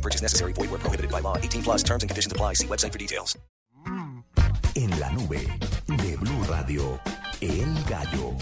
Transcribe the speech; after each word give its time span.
No 0.00 0.02
purchase 0.02 0.22
necessary. 0.22 0.54
Void 0.54 0.70
where 0.70 0.80
prohibited 0.80 1.10
by 1.10 1.20
law. 1.20 1.36
18 1.36 1.62
plus 1.62 1.82
terms 1.82 2.02
and 2.02 2.08
conditions 2.08 2.32
apply. 2.32 2.54
See 2.54 2.66
website 2.66 2.90
for 2.90 2.98
details. 2.98 3.36
En 4.74 4.90
la 4.98 5.10
nube 5.10 5.40
de 5.88 6.16
Blue 6.16 6.42
Radio, 6.48 6.98
El 7.42 7.74
Gallo. 7.84 8.34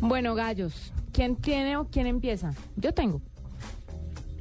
Bueno, 0.00 0.34
gallos, 0.34 0.92
¿quién 1.12 1.34
tiene 1.36 1.76
o 1.76 1.86
quién 1.86 2.06
empieza? 2.06 2.54
Yo 2.76 2.92
tengo. 2.92 3.20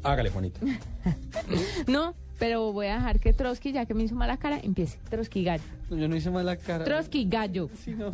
Hágale, 0.03 0.30
Juanita. 0.30 0.59
No, 1.88 2.14
pero 2.38 2.72
voy 2.73 2.88
a 2.88 2.95
dejar 2.95 3.20
que 3.20 3.34
Trotsky, 3.34 3.72
ya 3.72 3.86
que 3.86 3.95
me 3.95 4.03
hizo 4.03 4.14
mala 4.14 4.38
cara, 4.38 4.59
empiece. 4.62 5.00
Trotsky 5.09 5.44
gallo. 5.44 5.64
No, 5.89 5.98
yo 5.98 6.08
no 6.08 6.16
hice 6.16 6.30
mala 6.30 6.58
cara. 6.58 6.86
Trotsky 6.86 7.25
gallo. 7.25 7.70
Sí, 7.84 7.95
no. 7.95 8.14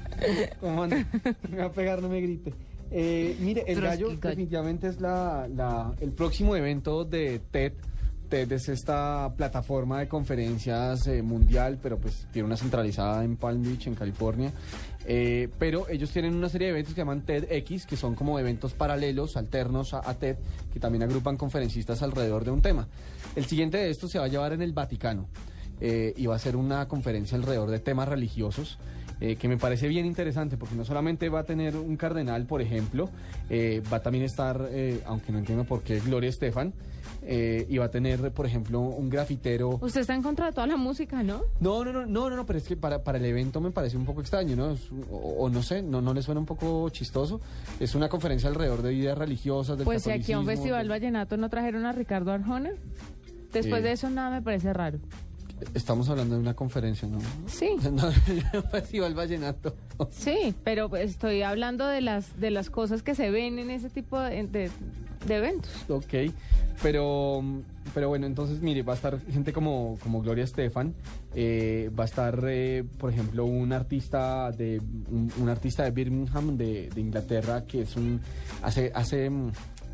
¿Cómo 0.60 0.84
anda? 0.84 1.04
Me 1.50 1.58
va 1.58 1.66
a 1.66 1.72
pegar, 1.72 2.00
no 2.00 2.08
me 2.08 2.20
grite. 2.20 2.54
Eh, 2.90 3.36
mire, 3.40 3.64
el 3.66 3.80
gallo, 3.80 4.08
gallo. 4.08 4.18
definitivamente 4.20 4.88
es 4.88 5.00
la, 5.00 5.46
la- 5.54 5.92
el 6.00 6.12
próximo 6.12 6.56
evento 6.56 7.04
de 7.04 7.40
TED. 7.50 7.72
TED 8.28 8.52
es 8.52 8.68
esta 8.68 9.32
plataforma 9.38 10.00
de 10.00 10.08
conferencias 10.08 11.06
eh, 11.06 11.22
mundial, 11.22 11.78
pero 11.82 11.96
pues 11.98 12.26
tiene 12.30 12.44
una 12.46 12.58
centralizada 12.58 13.24
en 13.24 13.36
Palm 13.36 13.62
Beach, 13.62 13.86
en 13.86 13.94
California. 13.94 14.52
Eh, 15.06 15.48
pero 15.58 15.88
ellos 15.88 16.10
tienen 16.10 16.34
una 16.34 16.50
serie 16.50 16.66
de 16.66 16.72
eventos 16.74 16.92
que 16.94 17.00
llaman 17.00 17.22
TEDx, 17.24 17.86
que 17.86 17.96
son 17.96 18.14
como 18.14 18.38
eventos 18.38 18.74
paralelos, 18.74 19.38
alternos 19.38 19.94
a, 19.94 20.02
a 20.08 20.14
TED, 20.14 20.36
que 20.72 20.78
también 20.78 21.02
agrupan 21.04 21.38
conferencistas 21.38 22.02
alrededor 22.02 22.44
de 22.44 22.50
un 22.50 22.60
tema. 22.60 22.86
El 23.34 23.46
siguiente 23.46 23.78
de 23.78 23.88
estos 23.88 24.10
se 24.10 24.18
va 24.18 24.26
a 24.26 24.28
llevar 24.28 24.52
en 24.52 24.60
el 24.60 24.74
Vaticano 24.74 25.26
eh, 25.80 26.12
y 26.14 26.26
va 26.26 26.36
a 26.36 26.38
ser 26.38 26.54
una 26.56 26.86
conferencia 26.86 27.38
alrededor 27.38 27.70
de 27.70 27.78
temas 27.80 28.08
religiosos. 28.08 28.78
Eh, 29.20 29.36
que 29.36 29.48
me 29.48 29.56
parece 29.56 29.88
bien 29.88 30.06
interesante 30.06 30.56
porque 30.56 30.74
no 30.74 30.84
solamente 30.84 31.28
va 31.28 31.40
a 31.40 31.44
tener 31.44 31.76
un 31.76 31.96
cardenal, 31.96 32.46
por 32.46 32.62
ejemplo, 32.62 33.08
eh, 33.50 33.82
va 33.92 33.98
a 33.98 34.02
también 34.02 34.24
estar, 34.24 34.68
eh, 34.70 35.00
aunque 35.06 35.32
no 35.32 35.38
entiendo 35.38 35.64
por 35.64 35.82
qué, 35.82 36.00
Gloria 36.00 36.28
Estefan, 36.30 36.72
eh, 37.22 37.66
y 37.68 37.78
va 37.78 37.86
a 37.86 37.90
tener, 37.90 38.30
por 38.32 38.46
ejemplo, 38.46 38.80
un 38.80 39.10
grafitero. 39.10 39.78
Usted 39.82 40.00
está 40.02 40.14
en 40.14 40.22
contra 40.22 40.46
de 40.46 40.52
toda 40.52 40.66
la 40.66 40.76
música, 40.76 41.22
¿no? 41.22 41.42
No, 41.60 41.84
no, 41.84 41.92
no, 41.92 42.06
no, 42.06 42.30
no, 42.30 42.36
no, 42.36 42.46
pero 42.46 42.58
es 42.58 42.66
que 42.66 42.76
para, 42.76 43.02
para 43.02 43.18
el 43.18 43.24
evento 43.24 43.60
me 43.60 43.70
parece 43.70 43.96
un 43.96 44.04
poco 44.04 44.20
extraño, 44.20 44.54
¿no? 44.56 44.70
Es- 44.70 44.88
o, 45.10 45.16
o 45.44 45.50
no 45.50 45.62
sé, 45.62 45.82
no, 45.82 46.00
no 46.00 46.14
le 46.14 46.22
suena 46.22 46.40
un 46.40 46.46
poco 46.46 46.88
chistoso. 46.90 47.40
Es 47.80 47.94
una 47.94 48.08
conferencia 48.08 48.48
alrededor 48.48 48.82
de 48.82 48.94
ideas 48.94 49.18
religiosas, 49.18 49.76
del 49.76 49.84
Pues 49.84 50.02
si 50.04 50.10
aquí 50.10 50.32
a 50.32 50.38
un 50.38 50.46
festival 50.46 50.88
vallenato 50.88 51.36
no 51.36 51.48
trajeron 51.50 51.84
a 51.86 51.92
Ricardo 51.92 52.30
Arjona. 52.32 52.70
Después 53.52 53.82
de 53.82 53.92
eso 53.92 54.08
nada 54.10 54.30
me 54.30 54.42
parece 54.42 54.72
raro. 54.72 54.98
Estamos 55.74 56.08
hablando 56.08 56.34
de 56.36 56.40
una 56.40 56.54
conferencia, 56.54 57.08
¿no? 57.08 57.18
Sí. 57.46 57.70
No, 57.92 58.10
Festival 58.70 59.14
Vallenato. 59.14 59.74
Sí, 60.10 60.54
pero 60.64 60.88
pues, 60.88 61.10
estoy 61.10 61.42
hablando 61.42 61.86
de 61.86 62.00
las 62.00 62.38
de 62.40 62.50
las 62.50 62.70
cosas 62.70 63.02
que 63.02 63.14
se 63.14 63.30
ven 63.30 63.58
en 63.58 63.70
ese 63.70 63.90
tipo 63.90 64.18
de, 64.20 64.46
de- 64.46 64.70
de 65.26 65.34
eventos. 65.36 65.70
Ok, 65.88 66.32
pero, 66.82 67.42
pero 67.92 68.08
bueno, 68.08 68.26
entonces 68.26 68.60
mire, 68.62 68.82
va 68.82 68.92
a 68.92 68.96
estar 68.96 69.18
gente 69.32 69.52
como, 69.52 69.98
como 70.00 70.22
Gloria 70.22 70.44
Estefan, 70.44 70.94
eh, 71.34 71.90
va 71.98 72.04
a 72.04 72.06
estar, 72.06 72.40
eh, 72.46 72.84
por 72.98 73.10
ejemplo, 73.12 73.44
un 73.44 73.72
artista 73.72 74.52
de 74.52 74.80
un, 75.10 75.30
un 75.40 75.48
artista 75.48 75.82
de 75.82 75.90
Birmingham, 75.90 76.56
de, 76.56 76.88
de 76.94 77.00
Inglaterra, 77.00 77.64
que 77.64 77.82
es 77.82 77.96
un 77.96 78.20
hace, 78.62 78.92
hace, 78.94 79.28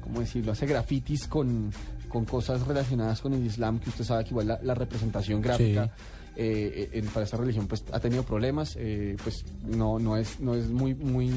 ¿cómo 0.05 0.21
decirlo? 0.21 0.53
Hace 0.53 0.67
grafitis 0.67 1.27
con, 1.27 1.73
con 2.09 2.25
cosas 2.25 2.65
relacionadas 2.67 3.21
con 3.21 3.33
el 3.35 3.45
Islam, 3.45 3.81
que 3.81 3.91
usted 3.91 4.05
sabe 4.05 4.23
que 4.25 4.31
igual 4.31 4.47
la, 4.47 4.61
la 4.63 4.75
representación 4.75 5.41
gráfica. 5.43 5.91
eh, 6.37 6.91
en- 6.95 7.07
para 7.07 7.25
esta 7.25 7.37
religión 7.37 7.69
pues 7.69 7.85
ha 7.93 8.01
tenido 8.01 8.25
problemas 8.25 8.75
eh, 8.77 9.17
pues 9.23 9.45
no 9.69 10.01
no 10.01 10.17
es 10.17 10.41
no 10.41 10.57
es 10.57 10.69
muy 10.69 10.93
muy 10.93 11.31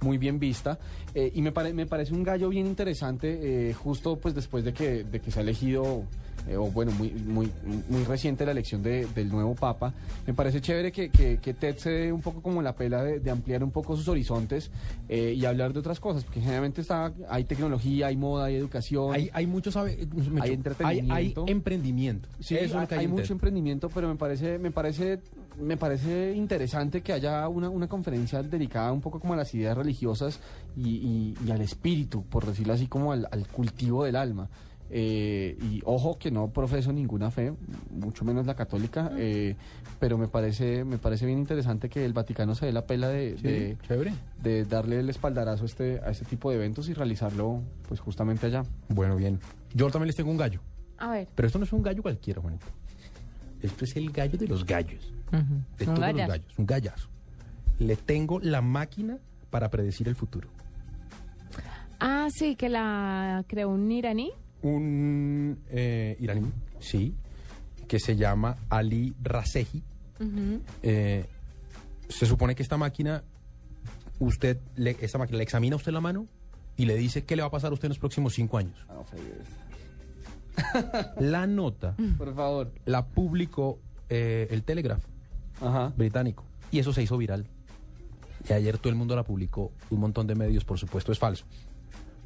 muy 0.00 0.18
bien 0.18 0.40
vista 0.40 0.76
eh, 1.14 1.30
y 1.32 1.40
me, 1.40 1.52
pare- 1.52 1.72
me 1.72 1.86
parece 1.86 2.12
un 2.14 2.24
gallo 2.24 2.48
bien 2.48 2.66
interesante 2.66 3.68
eh, 3.70 3.72
justo 3.74 4.16
pues 4.18 4.34
después 4.34 4.64
de 4.64 4.72
que 4.72 5.04
de 5.04 5.20
que 5.20 5.30
se 5.30 5.38
ha 5.38 5.42
elegido 5.42 6.02
eh, 6.48 6.56
o 6.56 6.64
bueno 6.70 6.90
muy 6.92 7.10
muy 7.10 7.50
muy 7.88 8.04
reciente 8.04 8.44
la 8.46 8.52
elección 8.52 8.82
de- 8.82 9.06
del 9.14 9.28
nuevo 9.28 9.54
papa 9.54 9.92
me 10.26 10.34
parece 10.34 10.60
chévere 10.60 10.90
que, 10.92 11.10
que, 11.10 11.38
que 11.38 11.54
Ted 11.54 11.76
se 11.76 11.90
dé 11.90 12.12
un 12.12 12.20
poco 12.22 12.40
como 12.42 12.62
la 12.62 12.74
pela 12.74 13.02
de, 13.02 13.20
de 13.20 13.30
ampliar 13.30 13.62
un 13.64 13.70
poco 13.70 13.96
sus 13.96 14.08
horizontes 14.08 14.70
eh, 15.08 15.34
y 15.36 15.44
hablar 15.44 15.72
de 15.72 15.80
otras 15.80 16.00
cosas 16.00 16.24
porque 16.24 16.40
generalmente 16.40 16.80
está 16.80 17.12
hay 17.28 17.44
tecnología 17.44 18.06
hay 18.08 18.16
moda 18.16 18.46
hay 18.46 18.56
educación 18.56 19.12
Hay, 19.14 19.30
hay 19.32 19.46
mucho, 19.46 19.70
sabe, 19.70 19.96
Mecho, 20.14 20.32
Hay 20.42 20.48
hay, 20.50 20.54
entretenimiento. 20.54 21.44
hay 21.46 21.52
emprendimiento. 21.52 22.28
Sí, 22.40 22.54
Eso 22.56 22.64
es 22.64 22.74
hay, 22.74 22.80
lo 22.82 22.88
que 22.88 22.94
hay 22.94 22.98
hay 23.00 23.04
en 23.06 23.10
mucho 23.10 23.32
emprendimiento, 23.32 23.88
pero 23.90 24.08
me 24.08 24.16
parece, 24.16 24.58
me 24.58 24.70
parece, 24.70 25.20
me 25.60 25.76
parece 25.76 26.34
interesante 26.34 27.00
que 27.02 27.12
haya 27.12 27.46
una, 27.48 27.68
una 27.68 27.88
conferencia 27.88 28.42
dedicada 28.42 28.92
un 28.92 29.00
poco 29.00 29.20
como 29.20 29.34
a 29.34 29.36
las 29.36 29.54
ideas 29.54 29.76
religiosas 29.76 30.40
y, 30.76 30.88
y- 30.88 31.34
y 31.46 31.50
al 31.50 31.60
espíritu, 31.60 32.22
por 32.24 32.46
decirlo 32.46 32.72
así, 32.74 32.86
como 32.86 33.12
al, 33.12 33.28
al 33.30 33.46
cultivo 33.48 34.04
del 34.04 34.16
alma. 34.16 34.48
Eh, 34.92 35.56
y 35.62 35.82
ojo 35.84 36.18
que 36.18 36.30
no 36.32 36.48
profeso 36.48 36.92
ninguna 36.92 37.30
fe, 37.30 37.52
mucho 37.90 38.24
menos 38.24 38.44
la 38.46 38.54
católica, 38.54 39.12
eh, 39.16 39.54
pero 40.00 40.18
me 40.18 40.26
parece, 40.26 40.84
me 40.84 40.98
parece 40.98 41.26
bien 41.26 41.38
interesante 41.38 41.88
que 41.88 42.04
el 42.04 42.12
Vaticano 42.12 42.54
se 42.56 42.66
dé 42.66 42.72
la 42.72 42.86
pela 42.86 43.08
de, 43.08 43.36
Sí, 43.36 43.42
de, 43.42 43.78
chévere. 43.86 44.12
de 44.42 44.64
darle 44.64 44.98
el 44.98 45.08
espaldarazo 45.08 45.62
a 45.62 45.66
este, 45.66 46.00
a 46.04 46.10
este 46.10 46.24
tipo 46.24 46.50
de 46.50 46.56
eventos 46.56 46.88
y 46.88 46.94
realizarlo 46.94 47.62
pues 47.88 48.00
justamente 48.00 48.46
allá. 48.46 48.64
Bueno, 48.88 49.14
bien. 49.16 49.38
Yo 49.74 49.88
también 49.90 50.08
les 50.08 50.16
tengo 50.16 50.30
un 50.32 50.36
gallo. 50.38 50.60
A 50.98 51.10
ver. 51.12 51.28
Pero 51.36 51.46
esto 51.46 51.58
no 51.58 51.64
es 51.64 51.72
un 51.72 51.82
gallo 51.82 52.02
cualquiera, 52.02 52.40
Juanito. 52.40 52.66
Esto 53.62 53.84
es 53.84 53.94
el 53.96 54.10
gallo 54.10 54.38
de 54.38 54.48
los 54.48 54.66
gallos. 54.66 55.12
De 55.30 55.38
Un 55.38 55.66
todos 55.84 56.00
gallazo. 56.00 56.18
los 56.18 56.28
gallos. 56.28 56.58
Un 56.58 56.66
gallazo. 56.66 57.08
Le 57.78 57.94
tengo 57.96 58.40
la 58.40 58.60
máquina 58.60 59.18
para 59.50 59.70
predecir 59.70 60.08
el 60.08 60.16
futuro. 60.16 60.48
Ah, 62.00 62.28
sí, 62.30 62.56
que 62.56 62.68
la 62.68 63.44
creó 63.46 63.68
un 63.68 63.90
iraní. 63.92 64.32
Un 64.62 65.58
eh, 65.70 66.16
iraní, 66.20 66.50
sí, 66.80 67.14
que 67.88 67.98
se 67.98 68.16
llama 68.16 68.56
Ali 68.68 69.14
Rasehi. 69.22 69.82
Ujú. 70.20 70.60
Eh, 70.82 71.26
se 72.08 72.26
supone 72.26 72.54
que 72.54 72.62
esta 72.62 72.76
máquina, 72.76 73.22
usted, 74.18 74.58
le, 74.76 74.96
esta 75.00 75.18
máquina 75.18 75.38
le 75.38 75.44
examina 75.44 75.74
a 75.74 75.78
usted 75.78 75.92
la 75.92 76.00
mano 76.00 76.26
y 76.76 76.84
le 76.86 76.96
dice 76.96 77.24
qué 77.24 77.36
le 77.36 77.42
va 77.42 77.48
a 77.48 77.50
pasar 77.50 77.70
a 77.70 77.74
usted 77.74 77.86
en 77.86 77.90
los 77.90 77.98
próximos 77.98 78.34
cinco 78.34 78.58
años. 78.58 78.76
La 81.18 81.46
nota 81.46 81.94
Por 82.18 82.34
favor. 82.34 82.72
la 82.84 83.06
publicó 83.06 83.78
eh, 84.08 84.48
el 84.50 84.62
Telegraph 84.62 85.04
Ajá. 85.60 85.92
británico 85.96 86.44
y 86.70 86.78
eso 86.80 86.92
se 86.92 87.02
hizo 87.02 87.16
viral. 87.16 87.46
Y 88.48 88.52
ayer 88.52 88.78
todo 88.78 88.88
el 88.90 88.96
mundo 88.96 89.14
la 89.14 89.22
publicó, 89.22 89.72
un 89.90 90.00
montón 90.00 90.26
de 90.26 90.34
medios, 90.34 90.64
por 90.64 90.78
supuesto 90.78 91.12
es 91.12 91.18
falso. 91.18 91.44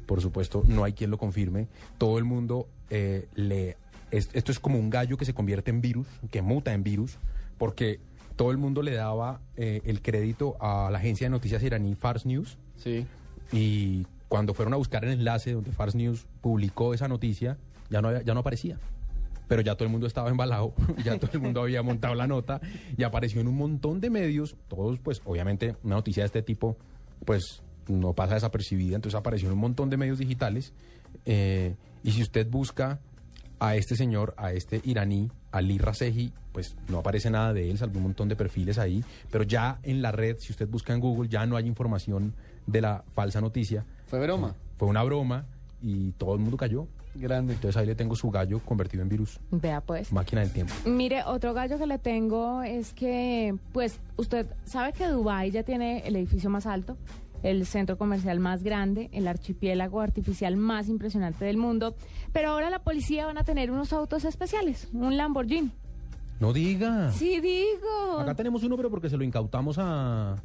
Por 0.05 0.21
supuesto, 0.21 0.63
no 0.67 0.83
hay 0.83 0.93
quien 0.93 1.09
lo 1.11 1.17
confirme. 1.17 1.67
Todo 1.97 2.17
el 2.17 2.23
mundo 2.23 2.67
eh, 2.89 3.27
le... 3.35 3.77
es- 4.11 4.29
esto 4.33 4.51
es 4.51 4.59
como 4.59 4.77
un 4.79 4.89
gallo 4.89 5.17
que 5.17 5.25
se 5.25 5.33
convierte 5.33 5.71
en 5.71 5.81
virus, 5.81 6.07
que 6.31 6.41
muta 6.41 6.73
en 6.73 6.83
virus, 6.83 7.17
porque 7.57 7.99
todo 8.35 8.51
el 8.51 8.57
mundo 8.57 8.81
le 8.81 8.93
daba 8.93 9.39
eh, 9.57 9.81
el 9.85 10.01
crédito 10.01 10.57
a 10.59 10.89
la 10.91 10.97
agencia 10.99 11.25
de 11.25 11.29
noticias 11.31 11.63
iraní 11.63 11.95
Fars 11.95 12.25
News 12.25 12.57
Sí. 12.77 13.05
y 13.51 14.05
cuando 14.27 14.53
fueron 14.53 14.73
a 14.73 14.77
buscar 14.77 15.05
el 15.05 15.11
enlace 15.11 15.53
donde 15.53 15.71
Fars 15.71 15.95
News 15.95 16.25
publicó 16.41 16.93
esa 16.93 17.07
noticia, 17.07 17.57
ya 17.89 18.01
no, 18.01 18.09
había- 18.09 18.21
ya 18.23 18.33
no 18.33 18.41
aparecía. 18.41 18.77
Pero 19.47 19.61
ya 19.61 19.75
todo 19.75 19.85
el 19.85 19.91
mundo 19.91 20.07
estaba 20.07 20.29
embalado, 20.29 20.73
ya 21.05 21.17
todo 21.19 21.31
el 21.33 21.39
mundo 21.39 21.61
había 21.61 21.81
montado 21.83 22.15
la 22.15 22.27
nota 22.27 22.59
y 22.97 23.03
apareció 23.03 23.41
en 23.41 23.47
un 23.47 23.55
montón 23.55 24.01
de 24.01 24.09
medios, 24.09 24.55
todos 24.67 24.99
pues 24.99 25.21
obviamente 25.25 25.75
una 25.83 25.95
noticia 25.95 26.23
de 26.23 26.25
este 26.27 26.41
tipo 26.41 26.77
pues 27.25 27.61
no 27.87 28.13
pasa 28.13 28.35
desapercibida, 28.35 28.95
entonces 28.95 29.17
apareció 29.17 29.47
en 29.47 29.53
un 29.53 29.59
montón 29.59 29.89
de 29.89 29.97
medios 29.97 30.17
digitales 30.19 30.73
eh, 31.25 31.75
y 32.03 32.11
si 32.11 32.21
usted 32.21 32.49
busca 32.49 32.99
a 33.59 33.75
este 33.75 33.95
señor, 33.95 34.33
a 34.37 34.51
este 34.51 34.81
iraní, 34.83 35.31
Ali 35.51 35.77
Rasehi, 35.77 36.33
pues 36.51 36.75
no 36.89 36.99
aparece 36.99 37.29
nada 37.29 37.53
de 37.53 37.69
él, 37.69 37.77
salvo 37.77 37.97
un 37.97 38.03
montón 38.03 38.29
de 38.29 38.35
perfiles 38.35 38.77
ahí, 38.77 39.03
pero 39.31 39.43
ya 39.43 39.79
en 39.83 40.01
la 40.01 40.11
red, 40.11 40.37
si 40.39 40.51
usted 40.51 40.67
busca 40.67 40.93
en 40.93 40.99
Google, 40.99 41.29
ya 41.29 41.45
no 41.45 41.55
hay 41.55 41.65
información 41.67 42.33
de 42.67 42.81
la 42.81 43.03
falsa 43.13 43.41
noticia. 43.41 43.85
Fue 44.07 44.19
broma. 44.19 44.55
Fue 44.77 44.87
una 44.87 45.03
broma 45.03 45.45
y 45.81 46.11
todo 46.13 46.33
el 46.33 46.41
mundo 46.41 46.57
cayó. 46.57 46.87
Grande. 47.15 47.53
Entonces 47.53 47.77
ahí 47.77 47.85
le 47.85 47.95
tengo 47.95 48.15
su 48.15 48.29
gallo 48.29 48.59
convertido 48.59 49.01
en 49.01 49.07
virus. 49.07 49.39
Vea 49.49 49.79
pues. 49.79 50.11
Máquina 50.11 50.41
del 50.41 50.51
tiempo. 50.51 50.73
Mire, 50.85 51.23
otro 51.23 51.53
gallo 51.53 51.77
que 51.77 51.87
le 51.87 51.97
tengo 51.97 52.61
es 52.61 52.93
que, 52.93 53.55
pues, 53.71 53.99
usted 54.17 54.47
sabe 54.65 54.91
que 54.91 55.07
Dubái 55.07 55.51
ya 55.51 55.63
tiene 55.63 55.99
el 56.05 56.17
edificio 56.17 56.49
más 56.49 56.65
alto. 56.65 56.97
El 57.45 57.65
centro 57.65 57.97
comercial 57.97 58.39
más 58.39 58.63
grande, 58.63 59.09
el 59.13 59.27
archipiélago 59.27 60.01
artificial 60.01 60.57
más 60.57 60.89
impresionante 60.89 61.45
del 61.45 61.57
mundo. 61.57 61.95
Pero 62.33 62.49
ahora 62.49 62.69
la 62.69 62.79
policía 62.79 63.25
van 63.25 63.37
a 63.37 63.43
tener 63.43 63.71
unos 63.71 63.93
autos 63.93 64.25
especiales, 64.25 64.89
un 64.93 65.15
Lamborghini. 65.15 65.71
No 66.39 66.51
diga. 66.51 67.11
Sí, 67.11 67.39
digo. 67.39 68.19
Acá 68.19 68.35
tenemos 68.35 68.63
uno, 68.63 68.75
pero 68.75 68.89
porque 68.89 69.09
se 69.09 69.15
lo 69.15 69.23
incautamos 69.23 69.77
a... 69.79 70.35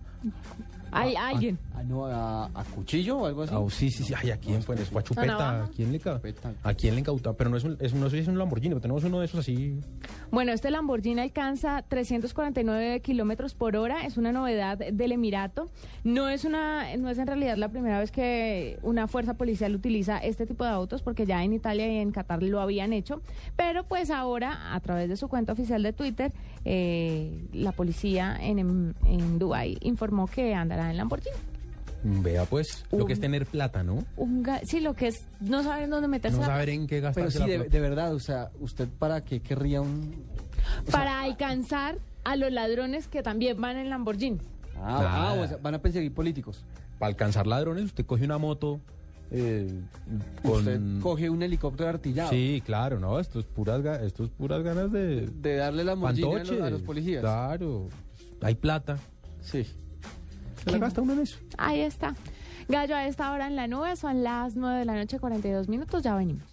Hay 0.92 1.14
alguien. 1.16 1.58
Ah, 1.74 1.82
no, 1.84 2.06
a, 2.06 2.46
a 2.46 2.64
cuchillo 2.74 3.18
o 3.18 3.26
algo 3.26 3.42
así. 3.44 3.54
Ah, 3.56 3.64
sí, 3.70 3.90
sí, 3.90 4.04
sí. 4.04 4.14
Ay, 4.16 4.30
¿a 4.30 4.36
quién 4.36 4.62
fue? 4.62 4.76
Fue 4.76 5.00
a 5.00 5.04
Chupeta. 5.04 5.64
¿A 5.64 5.68
quién 5.68 5.92
le. 5.92 6.00
¿A 6.64 6.74
quién 6.74 6.94
le 6.94 7.00
incautó? 7.00 7.32
Pero 7.34 7.48
no 7.48 7.56
es 7.56 7.64
un, 7.64 7.76
es, 7.80 7.94
no 7.94 8.10
sé 8.10 8.16
si 8.16 8.22
es 8.22 8.28
un 8.28 8.36
Lamborghini, 8.38 8.70
pero 8.70 8.80
tenemos 8.80 9.04
uno 9.04 9.20
de 9.20 9.26
esos 9.26 9.40
así. 9.40 9.78
Bueno, 10.30 10.52
este 10.52 10.70
Lamborghini 10.70 11.20
alcanza 11.20 11.82
349 11.82 13.00
kilómetros 13.00 13.54
por 13.54 13.74
hora. 13.74 14.06
Es 14.06 14.16
una 14.16 14.30
novedad 14.30 14.78
del 14.78 15.10
Emirato. 15.10 15.68
No 16.04 16.28
es 16.28 16.44
una, 16.44 16.96
no 16.98 17.10
es 17.10 17.18
en 17.18 17.26
realidad 17.26 17.56
la 17.56 17.68
primera 17.68 17.98
vez 17.98 18.12
que 18.12 18.78
una 18.82 19.08
fuerza 19.08 19.34
policial 19.34 19.74
utiliza 19.74 20.18
este 20.18 20.46
tipo 20.46 20.62
de 20.62 20.70
autos, 20.70 21.02
porque 21.02 21.26
ya 21.26 21.42
en 21.42 21.52
Italia 21.52 21.92
y 21.92 21.96
en 21.96 22.12
Qatar 22.12 22.44
lo 22.44 22.60
habían 22.60 22.92
hecho. 22.92 23.22
Pero 23.56 23.82
pues 23.82 24.12
ahora, 24.12 24.72
a 24.72 24.78
través 24.78 25.08
de 25.08 25.16
su 25.16 25.26
cuenta 25.26 25.52
oficial 25.52 25.82
de 25.82 25.92
Twitter, 25.92 26.32
eh, 26.64 27.48
la 27.52 27.72
policía 27.72 28.36
en, 28.40 28.94
Dubái 29.40 29.78
informó 29.80 30.28
que 30.28 30.54
andará 30.54 30.90
en 30.92 30.96
Lamborghini. 30.96 31.49
Vea, 32.02 32.44
pues, 32.46 32.84
lo 32.92 33.04
que 33.04 33.12
es 33.12 33.20
tener 33.20 33.44
plata, 33.46 33.82
¿no? 33.82 34.04
Un 34.16 34.42
ga- 34.42 34.60
sí, 34.64 34.80
lo 34.80 34.94
que 34.94 35.08
es 35.08 35.26
no 35.40 35.62
saber 35.62 35.88
dónde 35.88 36.08
meterse 36.08 36.36
No 36.36 36.42
la 36.42 36.48
saber 36.48 36.70
en 36.70 36.86
qué 36.86 37.00
gastar 37.00 37.26
Pero 37.28 37.44
sí, 37.44 37.50
de, 37.50 37.68
de 37.68 37.80
verdad, 37.80 38.14
o 38.14 38.18
sea, 38.20 38.50
¿usted 38.60 38.88
para 38.98 39.22
qué 39.24 39.40
querría 39.40 39.80
un...? 39.82 40.14
sea, 40.86 40.92
para 40.92 41.20
alcanzar 41.22 41.98
a 42.24 42.36
los 42.36 42.50
ladrones 42.52 43.06
que 43.08 43.22
también 43.22 43.60
van 43.60 43.76
en 43.76 43.90
Lamborghini. 43.90 44.38
Ah, 44.76 44.80
Nada. 45.02 45.30
ah, 45.30 45.32
o 45.34 45.46
sea, 45.46 45.56
van 45.58 45.74
a 45.74 45.78
perseguir 45.82 46.12
políticos. 46.14 46.64
Para 46.98 47.08
alcanzar 47.10 47.46
ladrones, 47.46 47.84
usted 47.84 48.06
coge 48.06 48.24
una 48.24 48.38
moto 48.38 48.80
eh, 49.30 49.68
con... 50.42 50.52
Usted 50.52 50.80
coge 51.02 51.28
un 51.30 51.42
helicóptero 51.42 51.88
artillado. 51.90 52.30
Sí, 52.30 52.62
claro, 52.64 52.98
no, 52.98 53.18
esto 53.20 53.40
es 53.40 53.46
puras, 53.46 53.80
ga- 53.82 54.00
esto 54.02 54.24
es 54.24 54.30
puras 54.30 54.62
ganas 54.62 54.90
de... 54.90 55.26
De 55.28 55.56
darle 55.56 55.84
la 55.84 55.96
mochila 55.96 56.42
a, 56.62 56.66
a 56.66 56.70
los 56.70 56.82
policías. 56.82 57.20
Claro, 57.20 57.88
hay 58.42 58.54
plata. 58.54 58.96
Sí. 59.42 59.66
Se 60.64 60.70
la 60.70 60.78
gasta 60.78 61.00
uno 61.02 61.12
en 61.14 61.20
eso. 61.20 61.38
Ahí 61.58 61.80
está. 61.80 62.14
Gallo, 62.68 62.94
a 62.94 63.06
esta 63.06 63.32
hora 63.32 63.46
en 63.46 63.56
la 63.56 63.66
nube 63.66 63.96
son 63.96 64.22
las 64.22 64.56
9 64.56 64.78
de 64.80 64.84
la 64.84 64.94
noche, 64.94 65.18
42 65.18 65.68
minutos. 65.68 66.02
Ya 66.02 66.14
venimos. 66.14 66.49